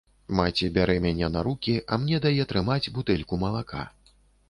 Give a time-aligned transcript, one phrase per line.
[0.37, 3.89] Маці бярэ мяне на рукі, а мне дае трымаць бутэльку малака.